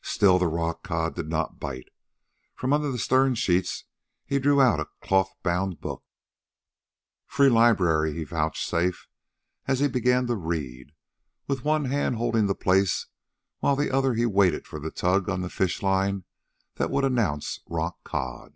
[0.00, 1.90] Still the rockcod did not bite.
[2.54, 3.84] From under the stern sheets
[4.24, 6.02] he drew out a cloth bound book.
[7.26, 9.08] "Free Library," he vouchsafed,
[9.66, 10.92] as he began to read,
[11.46, 13.08] with one hand holding the place
[13.58, 16.24] while with the other he waited for the tug on the fishline
[16.76, 18.54] that would announce rockcod.